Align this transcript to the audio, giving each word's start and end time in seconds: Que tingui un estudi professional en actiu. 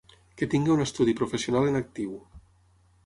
Que 0.41 0.47
tingui 0.53 0.73
un 0.75 0.81
estudi 0.85 1.15
professional 1.21 1.71
en 1.73 1.81
actiu. 1.83 2.17